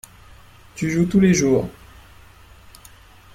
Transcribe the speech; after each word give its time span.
Tu 0.73 0.89
joues 0.89 1.05
tous 1.05 1.19
les 1.19 1.35
jours. 1.35 1.69